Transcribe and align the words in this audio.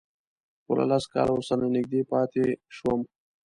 پوره 0.63 0.85
لس 0.91 1.03
کاله 1.13 1.31
ورسره 1.33 1.65
نږدې 1.75 2.01
پاتې 2.11 2.45
شوم. 2.75 2.99